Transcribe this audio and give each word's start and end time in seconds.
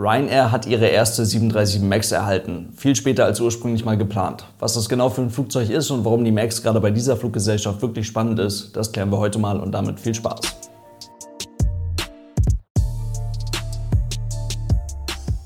Ryanair 0.00 0.52
hat 0.52 0.64
ihre 0.64 0.86
erste 0.86 1.26
737 1.26 1.82
MAX 1.82 2.12
erhalten, 2.12 2.68
viel 2.76 2.94
später 2.94 3.24
als 3.24 3.40
ursprünglich 3.40 3.84
mal 3.84 3.98
geplant. 3.98 4.44
Was 4.60 4.74
das 4.74 4.88
genau 4.88 5.10
für 5.10 5.22
ein 5.22 5.30
Flugzeug 5.30 5.70
ist 5.70 5.90
und 5.90 6.04
warum 6.04 6.24
die 6.24 6.30
MAX 6.30 6.62
gerade 6.62 6.80
bei 6.80 6.92
dieser 6.92 7.16
Fluggesellschaft 7.16 7.82
wirklich 7.82 8.06
spannend 8.06 8.38
ist, 8.38 8.76
das 8.76 8.92
klären 8.92 9.10
wir 9.10 9.18
heute 9.18 9.40
mal 9.40 9.58
und 9.58 9.72
damit 9.72 9.98
viel 9.98 10.14
Spaß. 10.14 10.38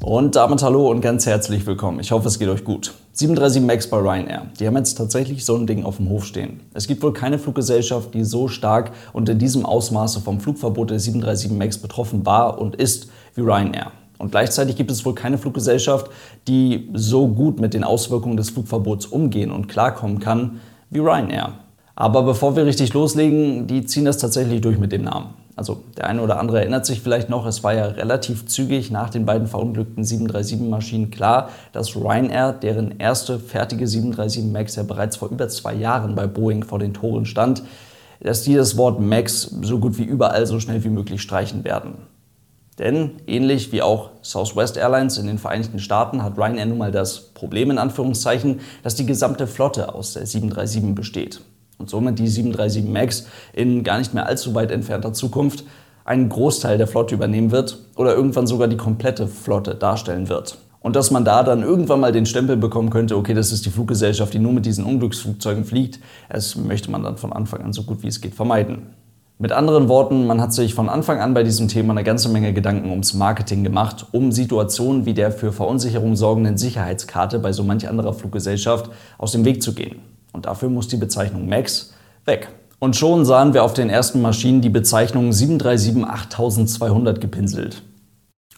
Und 0.02 0.36
damit 0.36 0.62
hallo 0.62 0.90
und 0.90 1.00
ganz 1.00 1.24
herzlich 1.24 1.64
willkommen. 1.64 2.00
Ich 2.00 2.12
hoffe, 2.12 2.28
es 2.28 2.38
geht 2.38 2.50
euch 2.50 2.64
gut. 2.64 2.92
737 3.12 3.62
MAX 3.66 3.86
bei 3.88 3.96
Ryanair. 3.96 4.48
Die 4.60 4.66
haben 4.66 4.76
jetzt 4.76 4.98
tatsächlich 4.98 5.46
so 5.46 5.56
ein 5.56 5.66
Ding 5.66 5.82
auf 5.82 5.96
dem 5.96 6.10
Hof 6.10 6.26
stehen. 6.26 6.60
Es 6.74 6.86
gibt 6.86 7.02
wohl 7.02 7.14
keine 7.14 7.38
Fluggesellschaft, 7.38 8.12
die 8.12 8.24
so 8.24 8.48
stark 8.48 8.90
und 9.14 9.30
in 9.30 9.38
diesem 9.38 9.64
Ausmaße 9.64 10.20
vom 10.20 10.40
Flugverbot 10.40 10.90
der 10.90 10.98
737 10.98 11.56
MAX 11.56 11.78
betroffen 11.78 12.26
war 12.26 12.60
und 12.60 12.76
ist 12.76 13.08
wie 13.34 13.40
Ryanair. 13.40 13.92
Und 14.22 14.30
gleichzeitig 14.30 14.76
gibt 14.76 14.92
es 14.92 15.04
wohl 15.04 15.16
keine 15.16 15.36
Fluggesellschaft, 15.36 16.08
die 16.46 16.88
so 16.94 17.26
gut 17.26 17.58
mit 17.58 17.74
den 17.74 17.82
Auswirkungen 17.82 18.36
des 18.36 18.50
Flugverbots 18.50 19.06
umgehen 19.06 19.50
und 19.50 19.66
klarkommen 19.66 20.20
kann 20.20 20.60
wie 20.90 21.00
Ryanair. 21.00 21.54
Aber 21.96 22.22
bevor 22.22 22.54
wir 22.54 22.64
richtig 22.64 22.94
loslegen, 22.94 23.66
die 23.66 23.84
ziehen 23.84 24.04
das 24.04 24.18
tatsächlich 24.18 24.60
durch 24.60 24.78
mit 24.78 24.92
dem 24.92 25.02
Namen. 25.02 25.30
Also 25.56 25.82
der 25.96 26.06
eine 26.06 26.22
oder 26.22 26.38
andere 26.38 26.60
erinnert 26.60 26.86
sich 26.86 27.00
vielleicht 27.00 27.30
noch, 27.30 27.46
es 27.46 27.64
war 27.64 27.74
ja 27.74 27.86
relativ 27.86 28.46
zügig 28.46 28.92
nach 28.92 29.10
den 29.10 29.26
beiden 29.26 29.48
verunglückten 29.48 30.04
737-Maschinen 30.04 31.10
klar, 31.10 31.48
dass 31.72 31.96
Ryanair, 31.96 32.52
deren 32.52 33.00
erste 33.00 33.40
fertige 33.40 33.88
737 33.88 34.52
MAX 34.52 34.76
ja 34.76 34.84
bereits 34.84 35.16
vor 35.16 35.30
über 35.30 35.48
zwei 35.48 35.74
Jahren 35.74 36.14
bei 36.14 36.28
Boeing 36.28 36.62
vor 36.62 36.78
den 36.78 36.94
Toren 36.94 37.26
stand, 37.26 37.64
dass 38.20 38.44
die 38.44 38.54
das 38.54 38.76
Wort 38.76 39.00
MAX 39.00 39.52
so 39.62 39.80
gut 39.80 39.98
wie 39.98 40.04
überall 40.04 40.46
so 40.46 40.60
schnell 40.60 40.84
wie 40.84 40.90
möglich 40.90 41.20
streichen 41.22 41.64
werden. 41.64 42.11
Denn 42.82 43.12
ähnlich 43.28 43.70
wie 43.70 43.80
auch 43.80 44.10
Southwest 44.22 44.76
Airlines 44.76 45.16
in 45.16 45.28
den 45.28 45.38
Vereinigten 45.38 45.78
Staaten 45.78 46.24
hat 46.24 46.36
Ryanair 46.36 46.66
nun 46.66 46.78
mal 46.78 46.90
das 46.90 47.20
Problem 47.32 47.70
in 47.70 47.78
Anführungszeichen, 47.78 48.58
dass 48.82 48.96
die 48.96 49.06
gesamte 49.06 49.46
Flotte 49.46 49.94
aus 49.94 50.14
der 50.14 50.26
737 50.26 50.92
besteht 50.92 51.40
und 51.78 51.88
somit 51.88 52.18
die 52.18 52.26
737 52.26 52.92
MAX 52.92 53.26
in 53.52 53.84
gar 53.84 53.98
nicht 53.98 54.14
mehr 54.14 54.26
allzu 54.26 54.56
weit 54.56 54.72
entfernter 54.72 55.12
Zukunft 55.12 55.64
einen 56.04 56.28
Großteil 56.28 56.76
der 56.76 56.88
Flotte 56.88 57.14
übernehmen 57.14 57.52
wird 57.52 57.78
oder 57.94 58.16
irgendwann 58.16 58.48
sogar 58.48 58.66
die 58.66 58.76
komplette 58.76 59.28
Flotte 59.28 59.76
darstellen 59.76 60.28
wird. 60.28 60.58
Und 60.80 60.96
dass 60.96 61.12
man 61.12 61.24
da 61.24 61.44
dann 61.44 61.62
irgendwann 61.62 62.00
mal 62.00 62.10
den 62.10 62.26
Stempel 62.26 62.56
bekommen 62.56 62.90
könnte, 62.90 63.16
okay, 63.16 63.34
das 63.34 63.52
ist 63.52 63.64
die 63.64 63.70
Fluggesellschaft, 63.70 64.34
die 64.34 64.40
nur 64.40 64.52
mit 64.52 64.66
diesen 64.66 64.84
Unglücksflugzeugen 64.84 65.64
fliegt, 65.64 66.00
das 66.28 66.56
möchte 66.56 66.90
man 66.90 67.04
dann 67.04 67.16
von 67.16 67.32
Anfang 67.32 67.62
an 67.62 67.72
so 67.72 67.84
gut 67.84 68.02
wie 68.02 68.08
es 68.08 68.20
geht 68.20 68.34
vermeiden. 68.34 68.88
Mit 69.42 69.50
anderen 69.50 69.88
Worten, 69.88 70.28
man 70.28 70.40
hat 70.40 70.52
sich 70.52 70.72
von 70.72 70.88
Anfang 70.88 71.18
an 71.18 71.34
bei 71.34 71.42
diesem 71.42 71.66
Thema 71.66 71.94
eine 71.94 72.04
ganze 72.04 72.28
Menge 72.28 72.52
Gedanken 72.52 72.90
ums 72.90 73.12
Marketing 73.12 73.64
gemacht, 73.64 74.06
um 74.12 74.30
Situationen 74.30 75.04
wie 75.04 75.14
der 75.14 75.32
für 75.32 75.50
Verunsicherung 75.50 76.14
sorgenden 76.14 76.56
Sicherheitskarte 76.56 77.40
bei 77.40 77.52
so 77.52 77.64
manch 77.64 77.88
anderer 77.88 78.14
Fluggesellschaft 78.14 78.88
aus 79.18 79.32
dem 79.32 79.44
Weg 79.44 79.60
zu 79.60 79.74
gehen. 79.74 79.98
Und 80.32 80.46
dafür 80.46 80.68
muss 80.68 80.86
die 80.86 80.96
Bezeichnung 80.96 81.48
MAX 81.48 81.92
weg. 82.24 82.50
Und 82.78 82.94
schon 82.94 83.24
sahen 83.24 83.52
wir 83.52 83.64
auf 83.64 83.74
den 83.74 83.90
ersten 83.90 84.22
Maschinen 84.22 84.60
die 84.60 84.70
Bezeichnung 84.70 85.32
737 85.32 86.04
8200 86.04 87.20
gepinselt. 87.20 87.82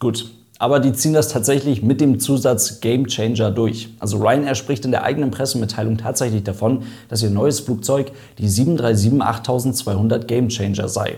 Gut, 0.00 0.32
aber 0.58 0.80
die 0.80 0.92
ziehen 0.92 1.12
das 1.12 1.28
tatsächlich 1.28 1.82
mit 1.82 2.00
dem 2.00 2.20
Zusatz 2.20 2.80
Game 2.80 3.06
Changer 3.06 3.50
durch. 3.50 3.88
Also 3.98 4.18
Ryanair 4.18 4.54
spricht 4.54 4.84
in 4.84 4.92
der 4.92 5.02
eigenen 5.02 5.30
Pressemitteilung 5.30 5.98
tatsächlich 5.98 6.44
davon, 6.44 6.84
dass 7.08 7.22
ihr 7.22 7.30
neues 7.30 7.60
Flugzeug 7.60 8.12
die 8.38 8.48
737-8200 8.48 10.20
Game 10.20 10.48
Changer 10.48 10.88
sei. 10.88 11.16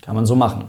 Kann 0.00 0.16
man 0.16 0.26
so 0.26 0.34
machen. 0.34 0.64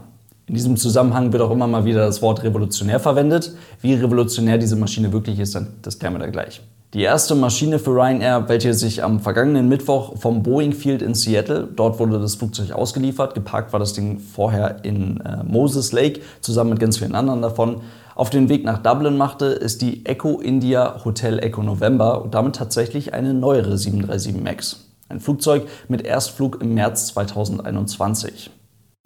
In 0.46 0.54
diesem 0.54 0.76
Zusammenhang 0.76 1.32
wird 1.32 1.42
auch 1.42 1.50
immer 1.50 1.66
mal 1.66 1.84
wieder 1.84 2.06
das 2.06 2.22
Wort 2.22 2.44
revolutionär 2.44 3.00
verwendet. 3.00 3.52
Wie 3.80 3.94
revolutionär 3.94 4.58
diese 4.58 4.76
Maschine 4.76 5.12
wirklich 5.12 5.40
ist, 5.40 5.58
das 5.82 5.98
klären 5.98 6.14
wir 6.14 6.20
da 6.20 6.28
gleich. 6.28 6.60
Die 6.96 7.02
erste 7.02 7.34
Maschine 7.34 7.78
für 7.78 7.90
Ryanair, 7.90 8.48
welche 8.48 8.72
sich 8.72 9.04
am 9.04 9.20
vergangenen 9.20 9.68
Mittwoch 9.68 10.16
vom 10.16 10.42
Boeing 10.42 10.72
Field 10.72 11.02
in 11.02 11.12
Seattle, 11.12 11.68
dort 11.76 11.98
wurde 11.98 12.18
das 12.18 12.36
Flugzeug 12.36 12.72
ausgeliefert, 12.72 13.34
geparkt 13.34 13.74
war 13.74 13.80
das 13.80 13.92
Ding 13.92 14.18
vorher 14.18 14.82
in 14.82 15.20
äh, 15.20 15.44
Moses 15.44 15.92
Lake, 15.92 16.22
zusammen 16.40 16.70
mit 16.70 16.80
ganz 16.80 16.96
vielen 16.96 17.14
anderen 17.14 17.42
davon, 17.42 17.82
auf 18.14 18.30
den 18.30 18.48
Weg 18.48 18.64
nach 18.64 18.78
Dublin 18.78 19.18
machte, 19.18 19.44
ist 19.44 19.82
die 19.82 20.06
Echo 20.06 20.40
India 20.40 21.04
Hotel 21.04 21.38
Echo 21.38 21.62
November 21.62 22.22
und 22.22 22.32
damit 22.32 22.56
tatsächlich 22.56 23.12
eine 23.12 23.34
neuere 23.34 23.76
737 23.76 24.42
MAX. 24.42 24.86
Ein 25.10 25.20
Flugzeug 25.20 25.68
mit 25.88 26.00
Erstflug 26.00 26.62
im 26.62 26.72
März 26.72 27.08
2021. 27.08 28.50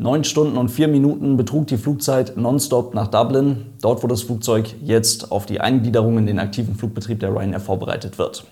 Neun 0.01 0.25
Stunden 0.25 0.57
und 0.57 0.71
vier 0.71 0.89
Minuten 0.89 1.37
betrug 1.37 1.67
die 1.67 1.77
Flugzeit 1.77 2.35
nonstop 2.39 2.95
nach 2.95 3.09
Dublin, 3.09 3.67
dort 3.83 4.03
wo 4.03 4.07
das 4.07 4.23
Flugzeug 4.23 4.75
jetzt 4.83 5.31
auf 5.31 5.45
die 5.45 5.61
Eingliederung 5.61 6.17
in 6.17 6.27
den 6.27 6.39
aktiven 6.39 6.75
Flugbetrieb 6.75 7.21
der 7.21 7.35
Ryanair 7.35 7.61
vorbereitet 7.61 8.17
wird. 8.17 8.47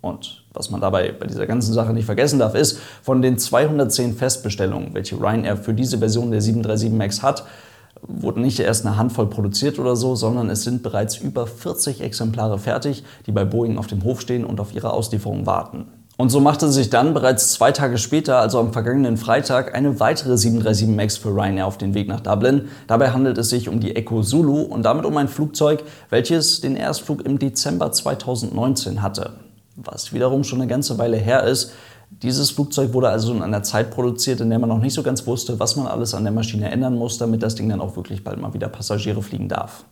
Und 0.00 0.46
was 0.54 0.70
man 0.70 0.80
dabei 0.80 1.12
bei 1.12 1.26
dieser 1.26 1.46
ganzen 1.46 1.74
Sache 1.74 1.92
nicht 1.92 2.06
vergessen 2.06 2.38
darf, 2.38 2.54
ist, 2.54 2.78
von 3.02 3.20
den 3.20 3.36
210 3.36 4.14
Festbestellungen, 4.14 4.94
welche 4.94 5.16
Ryanair 5.16 5.58
für 5.58 5.74
diese 5.74 5.98
Version 5.98 6.30
der 6.30 6.40
737 6.40 6.90
MAX 6.96 7.22
hat, 7.22 7.44
wurden 8.00 8.40
nicht 8.40 8.58
erst 8.58 8.86
eine 8.86 8.96
Handvoll 8.96 9.26
produziert 9.26 9.78
oder 9.78 9.94
so, 9.94 10.14
sondern 10.14 10.48
es 10.48 10.62
sind 10.62 10.82
bereits 10.82 11.18
über 11.18 11.46
40 11.46 12.00
Exemplare 12.00 12.58
fertig, 12.58 13.04
die 13.26 13.32
bei 13.32 13.44
Boeing 13.44 13.76
auf 13.76 13.88
dem 13.88 14.04
Hof 14.04 14.22
stehen 14.22 14.46
und 14.46 14.58
auf 14.58 14.74
ihre 14.74 14.94
Auslieferung 14.94 15.44
warten. 15.44 15.97
Und 16.20 16.30
so 16.30 16.40
machte 16.40 16.68
sich 16.68 16.90
dann 16.90 17.14
bereits 17.14 17.52
zwei 17.52 17.70
Tage 17.70 17.96
später, 17.96 18.40
also 18.40 18.58
am 18.58 18.72
vergangenen 18.72 19.16
Freitag, 19.16 19.76
eine 19.76 20.00
weitere 20.00 20.36
737 20.36 20.88
MAX 20.88 21.16
für 21.16 21.28
Ryanair 21.28 21.64
auf 21.64 21.78
den 21.78 21.94
Weg 21.94 22.08
nach 22.08 22.18
Dublin. 22.18 22.70
Dabei 22.88 23.12
handelt 23.12 23.38
es 23.38 23.50
sich 23.50 23.68
um 23.68 23.78
die 23.78 23.94
Echo 23.94 24.22
Zulu 24.22 24.62
und 24.62 24.82
damit 24.82 25.04
um 25.04 25.16
ein 25.16 25.28
Flugzeug, 25.28 25.84
welches 26.10 26.60
den 26.60 26.74
Erstflug 26.74 27.24
im 27.24 27.38
Dezember 27.38 27.92
2019 27.92 29.00
hatte. 29.00 29.34
Was 29.76 30.12
wiederum 30.12 30.42
schon 30.42 30.60
eine 30.60 30.68
ganze 30.68 30.98
Weile 30.98 31.18
her 31.18 31.44
ist. 31.44 31.70
Dieses 32.10 32.50
Flugzeug 32.50 32.94
wurde 32.94 33.10
also 33.10 33.32
in 33.32 33.40
einer 33.40 33.62
Zeit 33.62 33.92
produziert, 33.92 34.40
in 34.40 34.50
der 34.50 34.58
man 34.58 34.70
noch 34.70 34.80
nicht 34.80 34.94
so 34.94 35.04
ganz 35.04 35.24
wusste, 35.24 35.60
was 35.60 35.76
man 35.76 35.86
alles 35.86 36.14
an 36.14 36.24
der 36.24 36.32
Maschine 36.32 36.72
ändern 36.72 36.96
muss, 36.96 37.18
damit 37.18 37.44
das 37.44 37.54
Ding 37.54 37.68
dann 37.68 37.80
auch 37.80 37.94
wirklich 37.94 38.24
bald 38.24 38.40
mal 38.40 38.52
wieder 38.52 38.68
Passagiere 38.68 39.22
fliegen 39.22 39.48
darf. 39.48 39.84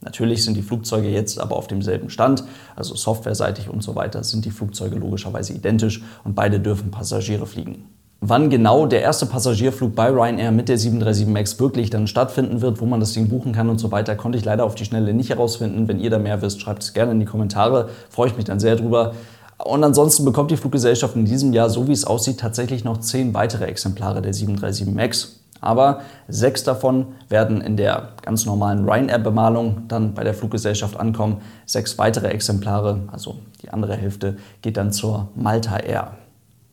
Natürlich 0.00 0.44
sind 0.44 0.56
die 0.56 0.62
Flugzeuge 0.62 1.08
jetzt 1.08 1.40
aber 1.40 1.56
auf 1.56 1.66
demselben 1.66 2.08
Stand, 2.08 2.44
also 2.76 2.94
softwareseitig 2.94 3.68
und 3.68 3.82
so 3.82 3.96
weiter 3.96 4.22
sind 4.22 4.44
die 4.44 4.50
Flugzeuge 4.50 4.96
logischerweise 4.96 5.52
identisch 5.52 6.02
und 6.24 6.34
beide 6.34 6.60
dürfen 6.60 6.90
Passagiere 6.90 7.46
fliegen. 7.46 7.84
Wann 8.20 8.50
genau 8.50 8.86
der 8.86 9.02
erste 9.02 9.26
Passagierflug 9.26 9.94
bei 9.94 10.08
Ryanair 10.08 10.50
mit 10.50 10.68
der 10.68 10.76
737 10.76 11.32
MAX 11.32 11.60
wirklich 11.60 11.88
dann 11.88 12.08
stattfinden 12.08 12.60
wird, 12.60 12.80
wo 12.80 12.84
man 12.84 12.98
das 12.98 13.12
Ding 13.12 13.28
buchen 13.28 13.52
kann 13.52 13.68
und 13.68 13.78
so 13.78 13.92
weiter, 13.92 14.16
konnte 14.16 14.36
ich 14.36 14.44
leider 14.44 14.64
auf 14.64 14.74
die 14.74 14.84
Schnelle 14.84 15.14
nicht 15.14 15.30
herausfinden. 15.30 15.86
Wenn 15.86 16.00
ihr 16.00 16.10
da 16.10 16.18
mehr 16.18 16.42
wisst, 16.42 16.60
schreibt 16.60 16.82
es 16.82 16.94
gerne 16.94 17.12
in 17.12 17.20
die 17.20 17.26
Kommentare, 17.26 17.90
freue 18.10 18.28
ich 18.28 18.36
mich 18.36 18.44
dann 18.44 18.58
sehr 18.58 18.74
drüber. 18.74 19.14
Und 19.58 19.84
ansonsten 19.84 20.24
bekommt 20.24 20.50
die 20.50 20.56
Fluggesellschaft 20.56 21.14
in 21.14 21.26
diesem 21.26 21.52
Jahr, 21.52 21.70
so 21.70 21.86
wie 21.86 21.92
es 21.92 22.04
aussieht, 22.04 22.40
tatsächlich 22.40 22.82
noch 22.82 22.98
zehn 22.98 23.34
weitere 23.34 23.66
Exemplare 23.66 24.20
der 24.20 24.34
737 24.34 24.92
MAX. 24.92 25.37
Aber 25.60 26.00
sechs 26.28 26.64
davon 26.64 27.06
werden 27.28 27.60
in 27.60 27.76
der 27.76 28.10
ganz 28.22 28.46
normalen 28.46 28.88
Ryanair-Bemalung 28.88 29.88
dann 29.88 30.14
bei 30.14 30.24
der 30.24 30.34
Fluggesellschaft 30.34 30.98
ankommen. 30.98 31.38
Sechs 31.66 31.98
weitere 31.98 32.28
Exemplare, 32.28 33.00
also 33.10 33.36
die 33.62 33.70
andere 33.70 33.96
Hälfte, 33.96 34.36
geht 34.62 34.76
dann 34.76 34.92
zur 34.92 35.28
Malta 35.34 35.78
Air. 35.78 36.12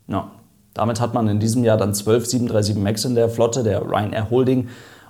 Ja, 0.08 0.30
damit 0.74 1.00
hat 1.00 1.14
man 1.14 1.28
in 1.28 1.40
diesem 1.40 1.64
Jahr 1.64 1.78
dann 1.78 1.94
zwölf 1.94 2.26
737 2.26 2.76
MAX 2.84 3.06
in 3.06 3.16
der 3.16 3.30
Flotte 3.30 3.64
der 3.64 3.82
Ryanair 3.82 4.30
Holding. 4.30 4.68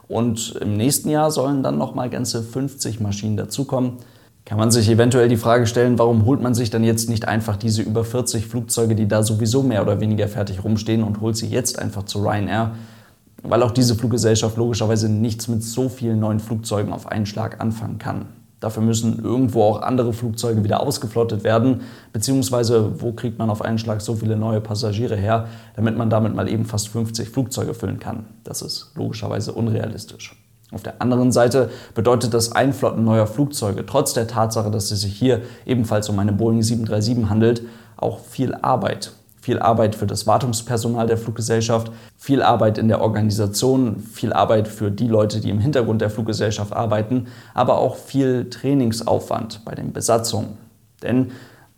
Und 0.08 0.56
im 0.62 0.78
nächsten 0.78 1.09
Jahr 1.09 1.31
sollen 1.31 1.64
dann 1.64 1.78
nochmal 1.78 2.09
ganze 2.09 2.44
50 2.44 3.00
Maschinen 3.00 3.35
dazukommen. 3.38 3.94
Kann 4.46 4.59
man 4.59 4.69
sich 4.69 4.88
eventuell 4.88 5.28
die 5.28 5.38
Frage 5.38 5.66
stellen, 5.66 5.97
warum 5.97 6.25
holt 6.25 6.40
man 6.40 6.53
sich 6.53 6.69
dann 6.69 6.84
jetzt 6.84 7.09
nicht 7.09 7.28
einfach 7.28 7.58
diese 7.58 7.81
über 7.81 8.03
40 8.06 8.46
Flugzeuge, 8.46 8.94
die 8.94 9.08
da 9.08 9.24
sowieso 9.24 9.64
mehr 9.64 9.81
oder 9.81 10.00
weniger 10.00 10.28
fertig 10.28 10.64
rumstehen 10.64 11.03
und 11.03 11.19
holt 11.19 11.35
sie 11.35 11.47
jetzt 11.47 11.80
einfach 11.80 12.03
zu 12.03 12.19
Ryanair? 12.19 12.74
Weil 13.50 13.63
auch 13.63 13.72
diese 13.72 13.95
Fluggesellschaft 13.95 14.57
logischerweise 14.57 15.09
nichts 15.09 15.47
mit 15.47 15.63
so 15.63 15.89
vielen 15.89 16.19
neuen 16.19 16.39
Flugzeugen 16.39 16.94
auf 16.94 17.07
einen 17.07 17.25
Schlag 17.25 17.61
anfangen 17.61 17.97
kann. 17.97 18.28
Dafür 18.59 18.81
müssen 18.81 19.23
irgendwo 19.23 19.64
auch 19.64 19.81
andere 19.81 20.14
Flugzeuge 20.14 20.64
wieder 20.64 20.81
ausgeflottet 20.81 21.43
werden, 21.43 21.81
beziehungsweise 22.14 23.02
wo 23.02 23.11
kriegt 23.11 23.37
man 23.37 23.49
auf 23.49 23.61
einen 23.61 23.78
Schlag 23.78 24.02
so 24.02 24.16
viele 24.16 24.37
neue 24.37 24.61
Passagiere 24.61 25.16
her, 25.16 25.47
damit 25.75 25.97
man 25.97 26.09
damit 26.09 26.34
mal 26.34 26.49
eben 26.49 26.66
fast 26.66 26.87
50 26.87 27.29
Flugzeuge 27.29 27.73
füllen 27.73 27.99
kann. 27.99 28.25
Das 28.43 28.61
ist 28.61 28.91
logischerweise 28.96 29.52
unrealistisch. 29.52 30.35
Auf 30.72 30.81
der 30.81 31.02
anderen 31.02 31.31
Seite 31.31 31.70
bedeutet 31.93 32.34
das 32.34 32.53
Einflotten 32.53 33.03
neuer 33.03 33.28
Flugzeuge, 33.28 33.85
trotz 33.85 34.14
der 34.14 34.28
Tatsache, 34.28 34.72
dass 34.72 34.90
es 34.90 35.02
sich 35.02 35.14
hier 35.14 35.41
ebenfalls 35.66 36.09
um 36.09 36.17
eine 36.17 36.34
Boeing 36.34 36.64
737 36.64 37.29
handelt, 37.29 37.61
auch 37.97 38.20
viel 38.20 38.55
Arbeit 38.55 39.11
viel 39.46 39.59
Arbeit 39.59 39.94
für 39.94 40.08
das 40.08 40.26
Wartungspersonal 40.26 41.06
der 41.06 41.20
Fluggesellschaft, 41.20 41.92
viel 42.18 42.42
Arbeit 42.42 42.80
in 42.80 42.88
der 42.88 43.00
Organisation, 43.00 44.00
viel 44.00 44.34
Arbeit 44.34 44.68
für 44.68 44.90
die 44.90 45.08
Leute, 45.08 45.40
die 45.40 45.52
im 45.52 45.59
Hintergrund 45.59 46.02
der 46.02 46.09
Fluggesellschaft 46.09 46.74
arbeiten, 46.74 47.28
aber 47.53 47.78
auch 47.78 47.96
viel 47.96 48.50
Trainingsaufwand 48.50 49.64
bei 49.64 49.76
den 49.76 49.94
Besatzungen. 49.94 50.58
Denn 51.03 51.30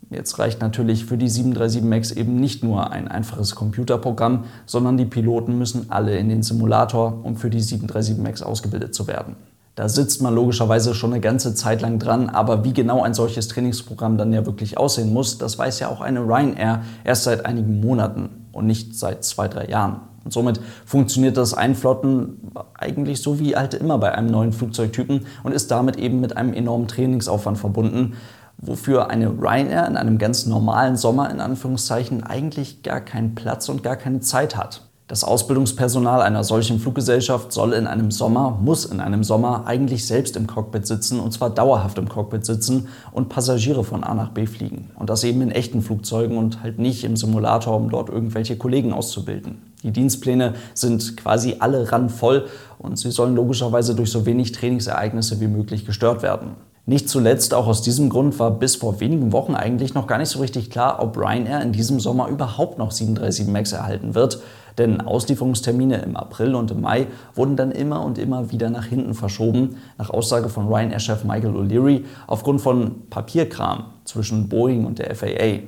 jetzt 0.09 0.39
reicht 0.39 0.61
natürlich 0.61 1.03
für 1.03 1.17
die 1.17 1.27
737 1.27 1.83
MAX 1.83 2.11
eben 2.11 2.37
nicht 2.37 2.63
nur 2.63 2.89
ein 2.91 3.09
einfaches 3.09 3.53
Computerprogramm, 3.53 4.45
sondern 4.65 4.95
die 4.95 5.03
Piloten 5.03 5.57
müssen 5.57 5.87
alle 5.89 6.17
in 6.17 6.29
den 6.29 6.43
Simulator, 6.43 7.19
um 7.23 7.35
für 7.35 7.49
die 7.49 7.59
737 7.59 8.17
MAX 8.17 8.41
ausgebildet 8.41 8.95
zu 8.95 9.07
werden. 9.07 9.35
Da 9.77 9.87
sitzt 9.87 10.23
man 10.23 10.33
logischerweise 10.33 10.95
schon 10.95 11.13
eine 11.13 11.21
ganze 11.21 11.53
Zeit 11.53 11.83
lang 11.83 11.99
dran, 11.99 12.29
aber 12.29 12.63
wie 12.63 12.73
genau 12.73 13.03
ein 13.03 13.13
solches 13.13 13.47
Trainingsprogramm 13.47 14.17
dann 14.17 14.33
ja 14.33 14.43
wirklich 14.43 14.75
aussehen 14.75 15.13
muss, 15.13 15.37
das 15.37 15.59
weiß 15.59 15.79
ja 15.81 15.89
auch 15.89 16.01
eine 16.01 16.21
Ryanair 16.21 16.81
erst 17.03 17.25
seit 17.25 17.45
einigen 17.45 17.79
Monaten 17.79 18.47
und 18.53 18.65
nicht 18.65 18.95
seit 18.95 19.23
zwei, 19.23 19.47
drei 19.47 19.67
Jahren. 19.67 19.99
Und 20.25 20.33
somit 20.33 20.59
funktioniert 20.83 21.37
das 21.37 21.53
Einflotten 21.53 22.39
eigentlich 22.73 23.21
so 23.21 23.37
wie 23.37 23.55
halt 23.55 23.75
immer 23.75 23.99
bei 23.99 24.11
einem 24.13 24.31
neuen 24.31 24.51
Flugzeugtypen 24.51 25.27
und 25.43 25.51
ist 25.51 25.69
damit 25.69 25.95
eben 25.97 26.21
mit 26.21 26.35
einem 26.35 26.55
enormen 26.55 26.87
Trainingsaufwand 26.87 27.59
verbunden, 27.59 28.15
wofür 28.57 29.11
eine 29.11 29.27
Ryanair 29.27 29.85
in 29.85 29.95
einem 29.95 30.17
ganz 30.17 30.47
normalen 30.47 30.97
Sommer 30.97 31.29
in 31.29 31.39
Anführungszeichen 31.39 32.23
eigentlich 32.23 32.81
gar 32.81 33.01
keinen 33.01 33.35
Platz 33.35 33.69
und 33.69 33.83
gar 33.83 33.95
keine 33.95 34.21
Zeit 34.21 34.57
hat. 34.57 34.86
Das 35.09 35.23
Ausbildungspersonal 35.23 36.21
einer 36.21 36.43
solchen 36.43 36.79
Fluggesellschaft 36.79 37.53
soll 37.53 37.71
in 37.71 37.87
einem 37.87 38.11
Sommer, 38.11 38.59
muss 38.61 38.83
in 38.83 38.99
einem 38.99 39.23
Sommer 39.23 39.63
eigentlich 39.65 40.05
selbst 40.05 40.35
im 40.35 40.47
Cockpit 40.47 40.85
sitzen 40.85 41.21
und 41.21 41.31
zwar 41.31 41.49
dauerhaft 41.49 41.97
im 41.97 42.09
Cockpit 42.09 42.45
sitzen 42.45 42.89
und 43.13 43.29
Passagiere 43.29 43.85
von 43.85 44.03
A 44.03 44.13
nach 44.13 44.31
B 44.31 44.45
fliegen. 44.45 44.91
Und 44.95 45.09
das 45.09 45.23
eben 45.23 45.41
in 45.41 45.51
echten 45.51 45.81
Flugzeugen 45.81 46.37
und 46.37 46.61
halt 46.61 46.77
nicht 46.77 47.05
im 47.05 47.15
Simulator, 47.15 47.77
um 47.77 47.89
dort 47.89 48.09
irgendwelche 48.09 48.57
Kollegen 48.57 48.91
auszubilden. 48.91 49.61
Die 49.81 49.91
Dienstpläne 49.91 50.55
sind 50.73 51.15
quasi 51.15 51.55
alle 51.59 51.89
randvoll 51.89 52.47
und 52.77 52.99
sie 52.99 53.11
sollen 53.11 53.33
logischerweise 53.33 53.95
durch 53.95 54.11
so 54.11 54.25
wenig 54.25 54.51
Trainingsereignisse 54.51 55.39
wie 55.39 55.47
möglich 55.47 55.85
gestört 55.85 56.21
werden. 56.21 56.57
Nicht 56.89 57.09
zuletzt 57.09 57.53
auch 57.53 57.67
aus 57.67 57.81
diesem 57.81 58.09
Grund 58.09 58.39
war 58.39 58.49
bis 58.49 58.77
vor 58.77 59.01
wenigen 59.01 59.33
Wochen 59.33 59.55
eigentlich 59.55 59.93
noch 59.93 60.07
gar 60.07 60.17
nicht 60.17 60.29
so 60.29 60.39
richtig 60.39 60.69
klar, 60.69 61.01
ob 61.01 61.17
Ryanair 61.17 61.61
in 61.61 61.73
diesem 61.73 61.99
Sommer 61.99 62.29
überhaupt 62.29 62.77
noch 62.77 62.91
737 62.91 63.47
MAX 63.47 63.73
erhalten 63.73 64.15
wird. 64.15 64.41
Denn 64.77 65.01
Auslieferungstermine 65.01 65.97
im 65.97 66.15
April 66.15 66.53
und 66.55 66.71
im 66.71 66.81
Mai 66.81 67.07
wurden 67.33 67.55
dann 67.55 67.71
immer 67.71 68.03
und 68.03 68.17
immer 68.17 68.51
wieder 68.51 68.69
nach 68.69 68.85
hinten 68.85 69.13
verschoben, 69.13 69.77
nach 69.97 70.09
Aussage 70.09 70.49
von 70.49 70.67
Ryanair-Chef 70.67 71.23
Michael 71.23 71.55
O'Leary, 71.55 72.05
aufgrund 72.27 72.61
von 72.61 73.07
Papierkram 73.09 73.85
zwischen 74.03 74.49
Boeing 74.49 74.85
und 74.85 74.99
der 74.99 75.15
FAA. 75.15 75.67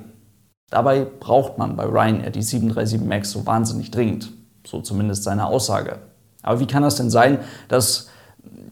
Dabei 0.70 1.04
braucht 1.04 1.58
man 1.58 1.74
bei 1.74 1.84
Ryanair 1.84 2.30
die 2.30 2.42
737 2.42 3.06
MAX 3.06 3.32
so 3.32 3.44
wahnsinnig 3.46 3.90
dringend. 3.90 4.32
So 4.64 4.80
zumindest 4.80 5.24
seine 5.24 5.46
Aussage. 5.46 5.98
Aber 6.42 6.60
wie 6.60 6.66
kann 6.66 6.82
das 6.82 6.96
denn 6.96 7.10
sein, 7.10 7.38
dass 7.68 8.08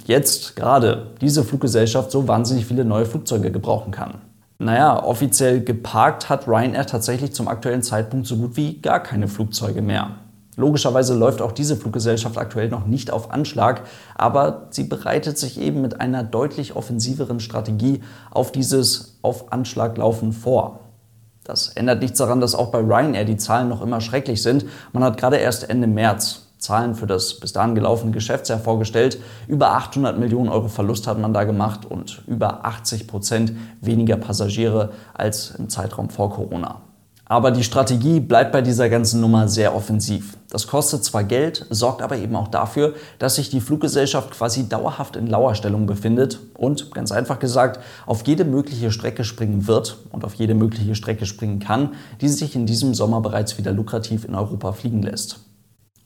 jetzt 0.07 0.57
gerade 0.57 1.15
diese 1.21 1.45
Fluggesellschaft 1.45 2.11
so 2.11 2.27
wahnsinnig 2.27 2.67
viele 2.67 2.85
neue 2.85 3.07
Flugzeuge 3.07 3.51
gebrauchen 3.51 3.93
kann. 3.93 4.15
Naja, 4.59 5.05
offiziell 5.05 5.63
geparkt 5.63 6.29
hat 6.29 6.49
Ryanair 6.49 6.87
tatsächlich 6.87 7.33
zum 7.33 7.47
aktuellen 7.47 7.83
Zeitpunkt 7.83 8.27
so 8.27 8.37
gut 8.37 8.57
wie 8.57 8.81
gar 8.81 9.01
keine 9.01 9.29
Flugzeuge 9.29 9.83
mehr. 9.83 10.17
Logischerweise 10.59 11.15
läuft 11.15 11.41
auch 11.41 11.53
diese 11.53 11.77
Fluggesellschaft 11.77 12.37
aktuell 12.37 12.69
noch 12.69 12.85
nicht 12.85 13.13
auf 13.13 13.31
Anschlag, 13.31 13.83
aber 14.17 14.67
sie 14.71 14.83
bereitet 14.83 15.39
sich 15.39 15.61
eben 15.61 15.81
mit 15.81 16.01
einer 16.01 16.25
deutlich 16.25 16.75
offensiveren 16.75 17.39
Strategie 17.39 18.03
auf 18.33 18.51
dieses 18.51 19.21
Auf 19.23 19.53
Anschlag 19.53 19.97
laufen 19.97 20.33
vor. 20.33 20.81
Das 21.45 21.69
ändert 21.69 22.03
nichts 22.03 22.19
daran, 22.19 22.41
dass 22.41 22.57
auch 22.57 22.73
bei 22.73 22.81
Ryanair 22.81 23.25
die 23.25 23.37
Zahlen 23.37 23.69
noch 23.69 23.83
immer 23.83 24.01
schrecklich 24.01 24.43
sind. 24.43 24.65
Man 24.93 25.05
hat 25.05 25.17
gerade 25.17 25.37
erst 25.37 25.71
Ende 25.71 25.87
März 25.87 26.49
Zahlen 26.59 26.97
für 26.97 27.07
das 27.07 27.39
bis 27.39 27.53
dahin 27.53 27.77
gelaufene 27.77 28.11
Geschäftsjahr 28.11 28.59
vorgestellt. 28.59 29.21
Über 29.47 29.75
800 29.75 30.19
Millionen 30.19 30.49
Euro 30.49 30.67
Verlust 30.67 31.07
hat 31.07 31.21
man 31.21 31.33
da 31.33 31.45
gemacht 31.45 31.87
und 31.87 32.25
über 32.27 32.67
80 32.67 33.07
Prozent 33.07 33.53
weniger 33.81 34.17
Passagiere 34.17 34.91
als 35.15 35.53
im 35.53 35.69
Zeitraum 35.69 36.11
vor 36.11 36.31
Corona. 36.31 36.81
Aber 37.31 37.51
die 37.51 37.63
Strategie 37.63 38.21
bleibt 38.21 38.53
bei 38.53 38.63
dieser 38.63 38.89
ganzen 38.89 39.21
Nummer 39.21 39.49
sehr 39.49 39.75
offensiv. 39.75 40.39
Das 40.49 40.67
kostet 40.67 41.05
zwar 41.05 41.25
Geld, 41.25 41.67
sorgt 41.69 42.01
aber 42.01 42.17
eben 42.17 42.35
auch 42.35 42.49
dafür, 42.49 42.95
dass 43.19 43.35
sich 43.35 43.51
die 43.51 43.61
Fluggesellschaft 43.61 44.31
quasi 44.31 44.67
dauerhaft 44.67 45.15
in 45.15 45.27
Lauerstellung 45.27 45.85
befindet 45.87 46.41
und, 46.55 46.91
ganz 46.95 47.13
einfach 47.13 47.39
gesagt, 47.39 47.81
auf 48.07 48.27
jede 48.27 48.47
mögliche 48.47 48.91
Strecke 48.91 49.25
springen 49.25 49.67
wird 49.67 49.99
und 50.11 50.25
auf 50.25 50.35
jede 50.35 50.55
mögliche 50.55 50.95
Strecke 50.95 51.27
springen 51.27 51.59
kann, 51.59 51.91
die 52.23 52.29
sich 52.29 52.57
in 52.57 52.65
diesem 52.65 52.95
Sommer 52.95 53.21
bereits 53.21 53.59
wieder 53.59 53.73
lukrativ 53.73 54.25
in 54.25 54.35
Europa 54.35 54.73
fliegen 54.73 55.03
lässt. 55.03 55.41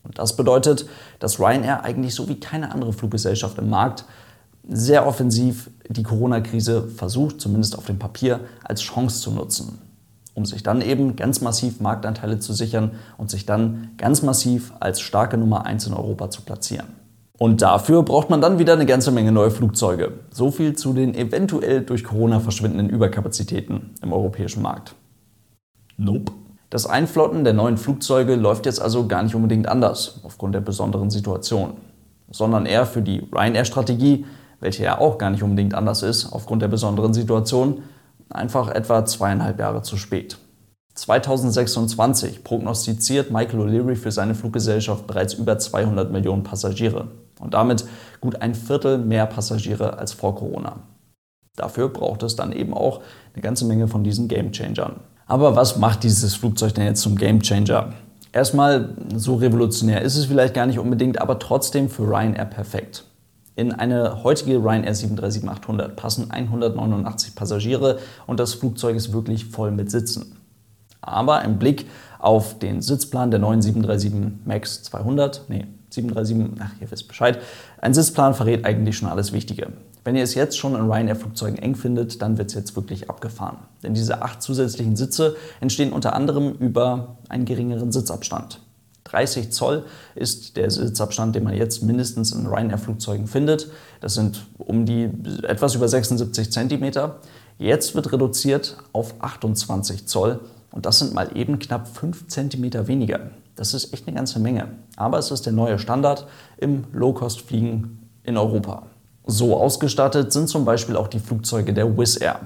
Und 0.02 0.18
das 0.18 0.34
bedeutet, 0.34 0.86
dass 1.20 1.38
Ryanair 1.38 1.84
eigentlich 1.84 2.16
so 2.16 2.28
wie 2.28 2.40
keine 2.40 2.72
andere 2.72 2.92
Fluggesellschaft 2.92 3.58
im 3.58 3.70
Markt 3.70 4.06
sehr 4.68 5.06
offensiv 5.06 5.70
die 5.88 6.02
Corona-Krise 6.02 6.88
versucht, 6.88 7.40
zumindest 7.40 7.78
auf 7.78 7.86
dem 7.86 8.00
Papier, 8.00 8.40
als 8.64 8.80
Chance 8.80 9.20
zu 9.20 9.30
nutzen, 9.30 9.78
um 10.34 10.44
sich 10.44 10.62
dann 10.62 10.80
eben 10.80 11.16
ganz 11.16 11.40
massiv 11.40 11.80
Marktanteile 11.80 12.38
zu 12.38 12.52
sichern 12.52 12.92
und 13.18 13.30
sich 13.30 13.46
dann 13.46 13.90
ganz 13.98 14.22
massiv 14.22 14.72
als 14.80 15.00
starke 15.00 15.36
Nummer 15.36 15.66
1 15.66 15.86
in 15.86 15.94
Europa 15.94 16.30
zu 16.30 16.42
platzieren. 16.42 16.86
Und 17.38 17.60
dafür 17.60 18.02
braucht 18.02 18.30
man 18.30 18.40
dann 18.40 18.58
wieder 18.58 18.74
eine 18.74 18.86
ganze 18.86 19.10
Menge 19.10 19.32
neue 19.32 19.50
Flugzeuge. 19.50 20.12
So 20.30 20.50
viel 20.50 20.74
zu 20.74 20.92
den 20.92 21.14
eventuell 21.14 21.82
durch 21.82 22.04
Corona 22.04 22.40
verschwindenden 22.40 22.88
Überkapazitäten 22.88 23.90
im 24.00 24.12
europäischen 24.12 24.62
Markt. 24.62 24.94
Nope. 25.96 26.32
Das 26.70 26.86
Einflotten 26.86 27.44
der 27.44 27.52
neuen 27.52 27.76
Flugzeuge 27.76 28.34
läuft 28.34 28.64
jetzt 28.64 28.80
also 28.80 29.06
gar 29.06 29.22
nicht 29.22 29.34
unbedingt 29.34 29.68
anders 29.68 30.20
aufgrund 30.22 30.54
der 30.54 30.60
besonderen 30.60 31.10
Situation, 31.10 31.74
sondern 32.30 32.64
eher 32.64 32.86
für 32.86 33.02
die 33.02 33.28
Ryanair-Strategie, 33.30 34.24
welche 34.60 34.84
ja 34.84 34.98
auch 34.98 35.18
gar 35.18 35.30
nicht 35.30 35.42
unbedingt 35.42 35.74
anders 35.74 36.02
ist 36.02 36.32
aufgrund 36.32 36.62
der 36.62 36.68
besonderen 36.68 37.12
Situation, 37.12 37.82
einfach 38.32 38.68
etwa 38.68 39.04
zweieinhalb 39.04 39.58
Jahre 39.58 39.82
zu 39.82 39.96
spät. 39.96 40.38
2026 40.94 42.44
prognostiziert 42.44 43.30
Michael 43.30 43.60
O'Leary 43.60 43.96
für 43.96 44.12
seine 44.12 44.34
Fluggesellschaft 44.34 45.06
bereits 45.06 45.34
über 45.34 45.58
200 45.58 46.10
Millionen 46.12 46.42
Passagiere 46.42 47.08
und 47.40 47.54
damit 47.54 47.84
gut 48.20 48.42
ein 48.42 48.54
Viertel 48.54 48.98
mehr 48.98 49.26
Passagiere 49.26 49.98
als 49.98 50.12
vor 50.12 50.34
Corona. 50.34 50.80
Dafür 51.56 51.88
braucht 51.88 52.22
es 52.22 52.36
dann 52.36 52.52
eben 52.52 52.74
auch 52.74 53.00
eine 53.34 53.42
ganze 53.42 53.64
Menge 53.64 53.88
von 53.88 54.04
diesen 54.04 54.28
Gamechangern. 54.28 55.00
Aber 55.26 55.56
was 55.56 55.76
macht 55.76 56.02
dieses 56.02 56.34
Flugzeug 56.34 56.74
denn 56.74 56.84
jetzt 56.84 57.02
zum 57.02 57.16
Gamechanger? 57.16 57.94
Erstmal, 58.32 58.96
so 59.14 59.36
revolutionär 59.36 60.02
ist 60.02 60.16
es 60.16 60.26
vielleicht 60.26 60.54
gar 60.54 60.66
nicht 60.66 60.78
unbedingt, 60.78 61.20
aber 61.20 61.38
trotzdem 61.38 61.90
für 61.90 62.04
Ryanair 62.04 62.46
perfekt. 62.46 63.04
In 63.54 63.72
eine 63.72 64.24
heutige 64.24 64.56
Ryanair 64.56 64.94
737-800 64.94 65.88
passen 65.88 66.30
189 66.30 67.34
Passagiere 67.34 67.98
und 68.26 68.40
das 68.40 68.54
Flugzeug 68.54 68.96
ist 68.96 69.12
wirklich 69.12 69.44
voll 69.44 69.70
mit 69.70 69.90
Sitzen. 69.90 70.36
Aber 71.02 71.40
ein 71.40 71.58
Blick 71.58 71.86
auf 72.18 72.58
den 72.58 72.80
Sitzplan 72.80 73.30
der 73.30 73.40
neuen 73.40 73.60
737 73.60 74.46
MAX 74.46 74.84
200, 74.84 75.44
nee, 75.48 75.66
737, 75.90 76.62
ach, 76.62 76.80
ihr 76.80 76.90
wisst 76.90 77.08
Bescheid, 77.08 77.40
ein 77.82 77.92
Sitzplan 77.92 78.34
verrät 78.34 78.64
eigentlich 78.64 78.96
schon 78.96 79.08
alles 79.08 79.32
Wichtige. 79.32 79.68
Wenn 80.04 80.16
ihr 80.16 80.22
es 80.22 80.34
jetzt 80.34 80.56
schon 80.56 80.74
in 80.74 80.90
Ryanair-Flugzeugen 80.90 81.58
eng 81.58 81.74
findet, 81.74 82.22
dann 82.22 82.38
wird 82.38 82.48
es 82.48 82.54
jetzt 82.54 82.74
wirklich 82.74 83.10
abgefahren. 83.10 83.58
Denn 83.82 83.92
diese 83.92 84.22
acht 84.22 84.40
zusätzlichen 84.40 84.96
Sitze 84.96 85.36
entstehen 85.60 85.92
unter 85.92 86.14
anderem 86.14 86.52
über 86.54 87.18
einen 87.28 87.44
geringeren 87.44 87.92
Sitzabstand. 87.92 88.60
30 89.12 89.52
Zoll 89.52 89.84
ist 90.14 90.56
der 90.56 90.70
Sitzabstand, 90.70 91.34
den 91.36 91.44
man 91.44 91.54
jetzt 91.54 91.82
mindestens 91.82 92.32
in 92.32 92.46
Ryanair-Flugzeugen 92.46 93.26
findet. 93.26 93.68
Das 94.00 94.14
sind 94.14 94.46
um 94.58 94.86
die 94.86 95.10
etwas 95.42 95.74
über 95.74 95.88
76 95.88 96.50
Zentimeter. 96.50 97.20
Jetzt 97.58 97.94
wird 97.94 98.12
reduziert 98.12 98.76
auf 98.92 99.14
28 99.20 100.06
Zoll 100.06 100.40
und 100.72 100.86
das 100.86 100.98
sind 100.98 101.12
mal 101.14 101.36
eben 101.36 101.58
knapp 101.58 101.86
5 101.86 102.28
Zentimeter 102.28 102.88
weniger. 102.88 103.30
Das 103.54 103.74
ist 103.74 103.92
echt 103.92 104.08
eine 104.08 104.16
ganze 104.16 104.38
Menge. 104.40 104.68
Aber 104.96 105.18
es 105.18 105.30
ist 105.30 105.44
der 105.44 105.52
neue 105.52 105.78
Standard 105.78 106.26
im 106.56 106.84
Low-Cost-Fliegen 106.92 108.08
in 108.24 108.38
Europa. 108.38 108.84
So 109.26 109.56
ausgestattet 109.56 110.32
sind 110.32 110.48
zum 110.48 110.64
Beispiel 110.64 110.96
auch 110.96 111.08
die 111.08 111.20
Flugzeuge 111.20 111.72
der 111.72 111.96
Wizz 111.96 112.20
Air. 112.20 112.40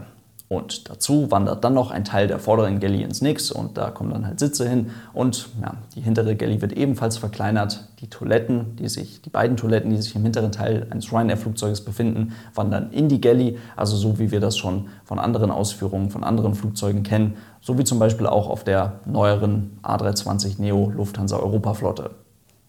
Und 0.49 0.89
dazu 0.89 1.33
wandert 1.33 1.65
dann 1.65 1.75
noch 1.75 1.91
ein 1.91 2.05
Teil 2.05 2.29
der 2.29 2.39
vorderen 2.39 2.79
Galley 2.79 3.03
ins 3.03 3.21
Nix 3.21 3.51
und 3.51 3.77
da 3.77 3.91
kommen 3.91 4.11
dann 4.11 4.25
halt 4.25 4.39
Sitze 4.39 4.69
hin 4.69 4.91
und 5.13 5.49
ja, 5.61 5.75
die 5.95 6.01
hintere 6.01 6.37
Galley 6.37 6.63
wird 6.63 6.73
ebenfalls 6.73 7.19
verkleinert. 7.19 7.89
Die 8.01 8.09
Toiletten, 8.09 8.77
die 8.77 8.89
sich, 8.89 9.21
die 9.23 9.31
beiden 9.31 9.57
Toiletten, 9.57 9.91
die 9.91 10.01
sich 10.01 10.15
im 10.15 10.23
hinteren 10.23 10.53
Teil 10.53 10.87
eines 10.91 11.13
Ryanair-Flugzeuges 11.13 11.81
befinden, 11.81 12.33
wandern 12.55 12.93
in 12.93 13.09
die 13.09 13.21
Galley, 13.21 13.59
also 13.75 13.97
so 13.97 14.21
wie 14.21 14.31
wir 14.31 14.39
das 14.39 14.57
schon 14.57 14.87
von 15.05 15.19
anderen 15.19 15.51
Ausführungen 15.51 16.11
von 16.11 16.23
anderen 16.23 16.55
Flugzeugen 16.55 17.03
kennen, 17.03 17.37
so 17.61 17.77
wie 17.77 17.85
zum 17.85 17.99
Beispiel 17.99 18.29
auch 18.29 18.49
auf 18.49 18.63
der 18.63 19.01
neueren 19.05 19.81
A320 19.83 20.61
Neo 20.61 20.93
Lufthansa 20.95 21.39
Europaflotte. 21.39 22.11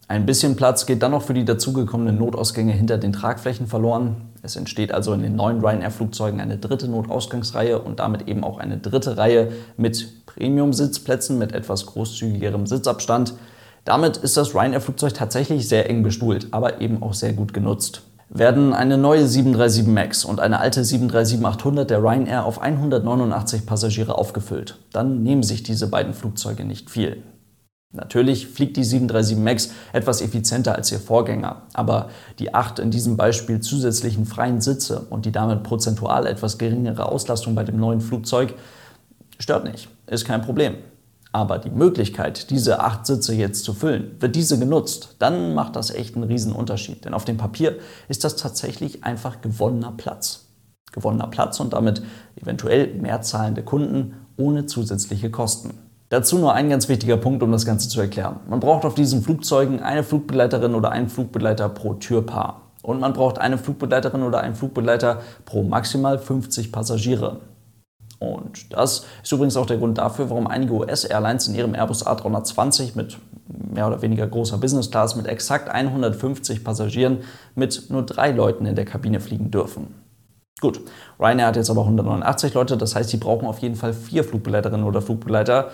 Ein 0.08 0.24
bisschen 0.24 0.56
Platz 0.56 0.86
geht 0.86 1.02
dann 1.02 1.10
noch 1.10 1.22
für 1.22 1.34
die 1.34 1.44
dazugekommenen 1.44 2.16
Notausgänge 2.16 2.72
hinter 2.72 2.96
den 2.96 3.12
Tragflächen 3.12 3.66
verloren. 3.66 4.27
Es 4.42 4.56
entsteht 4.56 4.92
also 4.92 5.12
in 5.12 5.22
den 5.22 5.36
neuen 5.36 5.60
Ryanair-Flugzeugen 5.60 6.40
eine 6.40 6.58
dritte 6.58 6.88
Notausgangsreihe 6.88 7.78
und 7.78 7.98
damit 7.98 8.28
eben 8.28 8.44
auch 8.44 8.58
eine 8.58 8.78
dritte 8.78 9.16
Reihe 9.16 9.52
mit 9.76 10.26
Premium-Sitzplätzen 10.26 11.38
mit 11.38 11.52
etwas 11.52 11.86
großzügigerem 11.86 12.66
Sitzabstand. 12.66 13.34
Damit 13.84 14.16
ist 14.18 14.36
das 14.36 14.54
Ryanair-Flugzeug 14.54 15.14
tatsächlich 15.14 15.68
sehr 15.68 15.88
eng 15.88 16.02
bestuhlt, 16.02 16.48
aber 16.52 16.80
eben 16.80 17.02
auch 17.02 17.14
sehr 17.14 17.32
gut 17.32 17.52
genutzt. 17.54 18.02
Werden 18.30 18.74
eine 18.74 18.98
neue 18.98 19.26
737 19.26 19.86
MAX 19.86 20.24
und 20.24 20.38
eine 20.38 20.60
alte 20.60 20.82
737-800 20.82 21.84
der 21.84 22.02
Ryanair 22.02 22.44
auf 22.44 22.60
189 22.60 23.64
Passagiere 23.64 24.18
aufgefüllt, 24.18 24.78
dann 24.92 25.22
nehmen 25.22 25.42
sich 25.42 25.62
diese 25.62 25.86
beiden 25.86 26.12
Flugzeuge 26.12 26.64
nicht 26.64 26.90
viel. 26.90 27.22
Natürlich 27.90 28.48
fliegt 28.48 28.76
die 28.76 28.84
737 28.84 29.38
MAX 29.38 29.70
etwas 29.94 30.20
effizienter 30.20 30.74
als 30.74 30.92
ihr 30.92 31.00
Vorgänger, 31.00 31.62
aber 31.72 32.10
die 32.38 32.52
acht 32.52 32.78
in 32.78 32.90
diesem 32.90 33.16
Beispiel 33.16 33.60
zusätzlichen 33.60 34.26
freien 34.26 34.60
Sitze 34.60 35.06
und 35.08 35.24
die 35.24 35.32
damit 35.32 35.62
prozentual 35.62 36.26
etwas 36.26 36.58
geringere 36.58 37.06
Auslastung 37.06 37.54
bei 37.54 37.64
dem 37.64 37.78
neuen 37.78 38.02
Flugzeug 38.02 38.54
stört 39.38 39.64
nicht, 39.64 39.88
ist 40.06 40.26
kein 40.26 40.42
Problem. 40.42 40.74
Aber 41.32 41.58
die 41.58 41.70
Möglichkeit, 41.70 42.50
diese 42.50 42.80
acht 42.80 43.06
Sitze 43.06 43.34
jetzt 43.34 43.64
zu 43.64 43.72
füllen, 43.72 44.16
wird 44.20 44.36
diese 44.36 44.58
genutzt, 44.58 45.16
dann 45.18 45.54
macht 45.54 45.76
das 45.76 45.90
echt 45.90 46.14
einen 46.14 46.24
riesen 46.24 46.52
Unterschied. 46.52 47.04
Denn 47.04 47.14
auf 47.14 47.24
dem 47.24 47.36
Papier 47.38 47.78
ist 48.08 48.24
das 48.24 48.36
tatsächlich 48.36 49.04
einfach 49.04 49.40
gewonnener 49.40 49.92
Platz. 49.96 50.46
Gewonnener 50.92 51.28
Platz 51.28 51.60
und 51.60 51.74
damit 51.74 52.02
eventuell 52.36 52.94
mehr 52.94 53.22
zahlende 53.22 53.62
Kunden 53.62 54.14
ohne 54.36 54.66
zusätzliche 54.66 55.30
Kosten. 55.30 55.87
Dazu 56.10 56.38
nur 56.38 56.54
ein 56.54 56.70
ganz 56.70 56.88
wichtiger 56.88 57.18
Punkt, 57.18 57.42
um 57.42 57.52
das 57.52 57.66
Ganze 57.66 57.88
zu 57.88 58.00
erklären. 58.00 58.40
Man 58.48 58.60
braucht 58.60 58.86
auf 58.86 58.94
diesen 58.94 59.22
Flugzeugen 59.22 59.80
eine 59.82 60.02
Flugbegleiterin 60.02 60.74
oder 60.74 60.90
einen 60.90 61.08
Flugbegleiter 61.08 61.68
pro 61.68 61.94
Türpaar. 61.94 62.62
Und 62.82 63.00
man 63.00 63.12
braucht 63.12 63.38
eine 63.38 63.58
Flugbegleiterin 63.58 64.22
oder 64.22 64.40
einen 64.40 64.54
Flugbegleiter 64.54 65.20
pro 65.44 65.62
maximal 65.62 66.18
50 66.18 66.72
Passagiere. 66.72 67.40
Und 68.20 68.72
das 68.72 69.04
ist 69.22 69.32
übrigens 69.32 69.56
auch 69.56 69.66
der 69.66 69.76
Grund 69.76 69.98
dafür, 69.98 70.30
warum 70.30 70.46
einige 70.46 70.72
US-Airlines 70.72 71.48
in 71.48 71.54
ihrem 71.54 71.74
Airbus 71.74 72.06
A320 72.06 72.92
mit 72.96 73.18
mehr 73.46 73.86
oder 73.86 74.02
weniger 74.02 74.26
großer 74.26 74.58
Business 74.58 74.90
Class 74.90 75.14
mit 75.14 75.26
exakt 75.26 75.68
150 75.68 76.64
Passagieren 76.64 77.18
mit 77.54 77.90
nur 77.90 78.02
drei 78.02 78.32
Leuten 78.32 78.64
in 78.66 78.74
der 78.74 78.86
Kabine 78.86 79.20
fliegen 79.20 79.50
dürfen. 79.50 79.94
Gut, 80.60 80.80
Ryanair 81.20 81.46
hat 81.48 81.56
jetzt 81.56 81.70
aber 81.70 81.82
189 81.82 82.54
Leute, 82.54 82.76
das 82.76 82.96
heißt, 82.96 83.10
sie 83.10 83.18
brauchen 83.18 83.46
auf 83.46 83.58
jeden 83.60 83.76
Fall 83.76 83.92
vier 83.92 84.24
Flugbegleiterinnen 84.24 84.84
oder 84.84 85.00
Flugbegleiter. 85.00 85.70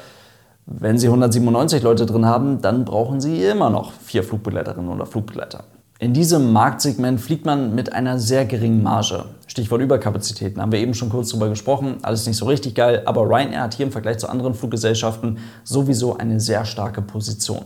Wenn 0.66 0.98
Sie 0.98 1.08
197 1.08 1.82
Leute 1.82 2.06
drin 2.06 2.24
haben, 2.24 2.62
dann 2.62 2.86
brauchen 2.86 3.20
Sie 3.20 3.44
immer 3.44 3.68
noch 3.68 3.92
vier 3.92 4.24
Flugbegleiterinnen 4.24 4.90
oder 4.90 5.04
Flugbegleiter. 5.04 5.64
In 5.98 6.12
diesem 6.12 6.52
Marktsegment 6.52 7.20
fliegt 7.20 7.44
man 7.46 7.74
mit 7.74 7.92
einer 7.92 8.18
sehr 8.18 8.46
geringen 8.46 8.82
Marge. 8.82 9.26
Stichwort 9.46 9.82
Überkapazitäten, 9.82 10.60
haben 10.60 10.72
wir 10.72 10.80
eben 10.80 10.94
schon 10.94 11.10
kurz 11.10 11.28
drüber 11.28 11.48
gesprochen. 11.48 11.98
Alles 12.02 12.26
nicht 12.26 12.36
so 12.36 12.46
richtig 12.46 12.74
geil, 12.74 13.02
aber 13.04 13.22
Ryanair 13.22 13.62
hat 13.62 13.74
hier 13.74 13.86
im 13.86 13.92
Vergleich 13.92 14.18
zu 14.18 14.28
anderen 14.28 14.54
Fluggesellschaften 14.54 15.38
sowieso 15.64 16.16
eine 16.16 16.40
sehr 16.40 16.64
starke 16.64 17.02
Position. 17.02 17.64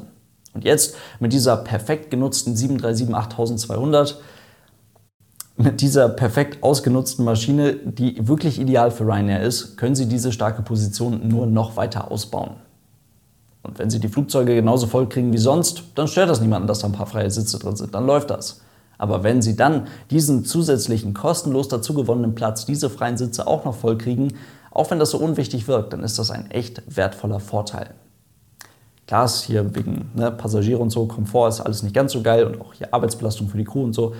Und 0.53 0.65
jetzt 0.65 0.97
mit 1.21 1.33
dieser 1.33 1.57
perfekt 1.57 2.11
genutzten 2.11 2.55
737-8200, 2.55 4.17
mit 5.57 5.81
dieser 5.81 6.09
perfekt 6.09 6.63
ausgenutzten 6.63 7.25
Maschine, 7.25 7.75
die 7.75 8.29
wirklich 8.29 8.61
ideal 8.61 8.91
für 8.91 9.05
Ryanair 9.05 9.43
ist, 9.43 9.77
können 9.77 9.95
Sie 9.95 10.07
diese 10.07 10.33
starke 10.33 10.63
Position 10.63 11.27
nur 11.27 11.47
noch 11.47 11.77
weiter 11.77 12.11
ausbauen. 12.11 12.57
Und 13.63 13.79
wenn 13.79 13.91
Sie 13.91 14.01
die 14.01 14.09
Flugzeuge 14.09 14.55
genauso 14.55 14.87
voll 14.87 15.09
kriegen 15.09 15.33
wie 15.33 15.39
sonst, 15.39 15.83
dann 15.95 16.09
stört 16.09 16.31
das 16.31 16.41
niemanden, 16.41 16.69
dass 16.69 16.81
da 16.81 16.87
ein 16.87 16.93
paar 16.93 17.07
freie 17.07 17.31
Sitze 17.31 17.59
drin 17.59 17.77
sind. 17.77 17.95
Dann 17.95 18.07
läuft 18.07 18.31
das. 18.31 18.61
Aber 18.99 19.23
wenn 19.23 19.43
Sie 19.43 19.57
dann 19.57 19.87
diesen 20.11 20.45
zusätzlichen, 20.45 21.15
kostenlos 21.15 21.69
dazu 21.69 21.95
gewonnenen 21.95 22.35
Platz, 22.35 22.67
diese 22.67 22.91
freien 22.91 23.17
Sitze 23.17 23.47
auch 23.47 23.65
noch 23.65 23.75
voll 23.75 23.97
kriegen, 23.97 24.35
auch 24.71 24.91
wenn 24.91 24.99
das 24.99 25.11
so 25.11 25.19
unwichtig 25.19 25.69
wirkt, 25.69 25.93
dann 25.93 26.03
ist 26.03 26.19
das 26.19 26.31
ein 26.31 26.51
echt 26.51 26.83
wertvoller 26.95 27.41
Vorteil. 27.41 27.95
Klar 29.07 29.25
ist 29.25 29.43
hier 29.45 29.75
wegen 29.75 30.11
ne, 30.15 30.31
Passagiere 30.31 30.81
und 30.81 30.91
so, 30.91 31.07
Komfort 31.07 31.49
ist 31.49 31.61
alles 31.61 31.83
nicht 31.83 31.95
ganz 31.95 32.13
so 32.13 32.23
geil 32.23 32.45
und 32.45 32.61
auch 32.61 32.75
hier 32.75 32.93
Arbeitsbelastung 32.93 33.49
für 33.49 33.57
die 33.57 33.65
Crew 33.65 33.83
und 33.85 33.95
so. 33.95 34.15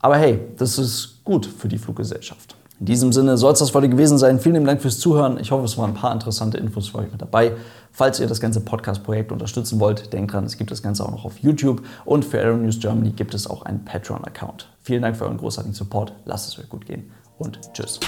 Aber 0.00 0.16
hey, 0.16 0.40
das 0.56 0.78
ist 0.78 1.20
gut 1.22 1.44
für 1.46 1.68
die 1.68 1.78
Fluggesellschaft. 1.78 2.56
In 2.80 2.86
diesem 2.86 3.12
Sinne 3.12 3.36
soll 3.36 3.52
es 3.52 3.60
das 3.60 3.72
heute 3.74 3.88
gewesen 3.88 4.18
sein. 4.18 4.40
Vielen 4.40 4.64
Dank 4.64 4.82
fürs 4.82 4.98
Zuhören. 4.98 5.38
Ich 5.38 5.52
hoffe, 5.52 5.64
es 5.64 5.78
waren 5.78 5.90
ein 5.90 5.94
paar 5.94 6.12
interessante 6.12 6.58
Infos 6.58 6.88
für 6.88 6.98
euch 6.98 7.12
mit 7.12 7.22
dabei. 7.22 7.52
Falls 7.92 8.18
ihr 8.18 8.26
das 8.26 8.40
ganze 8.40 8.60
Podcast-Projekt 8.60 9.30
unterstützen 9.30 9.78
wollt, 9.78 10.12
denkt 10.12 10.32
dran, 10.32 10.44
es 10.44 10.56
gibt 10.56 10.70
das 10.70 10.82
Ganze 10.82 11.04
auch 11.04 11.10
noch 11.10 11.24
auf 11.24 11.38
YouTube 11.38 11.82
und 12.04 12.24
für 12.24 12.38
Aero 12.38 12.56
News 12.56 12.80
Germany 12.80 13.10
gibt 13.10 13.34
es 13.34 13.46
auch 13.46 13.62
einen 13.62 13.84
Patreon-Account. 13.84 14.68
Vielen 14.82 15.02
Dank 15.02 15.16
für 15.16 15.24
euren 15.24 15.36
großartigen 15.36 15.74
Support. 15.74 16.14
Lasst 16.24 16.48
es 16.48 16.58
euch 16.58 16.68
gut 16.68 16.86
gehen 16.86 17.10
und 17.38 17.60
tschüss. 17.74 18.00